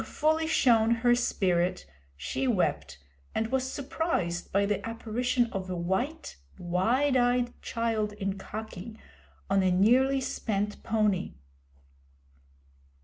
Having 0.01 0.13
fully 0.13 0.47
shown 0.47 0.91
her 1.05 1.13
spirit, 1.13 1.85
she 2.17 2.47
wept, 2.47 2.97
and 3.35 3.51
was 3.51 3.71
surprised 3.71 4.51
by 4.51 4.65
the 4.65 4.83
apparition 4.83 5.45
of 5.51 5.69
a 5.69 5.75
white, 5.77 6.37
wide 6.57 7.15
eyed 7.15 7.53
child 7.61 8.13
in 8.13 8.35
khaki, 8.35 8.97
on 9.47 9.61
a 9.61 9.69
nearly 9.69 10.19
spent 10.19 10.81
pony. 10.81 11.33